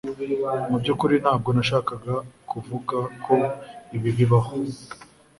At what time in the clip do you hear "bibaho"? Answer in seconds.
4.17-4.53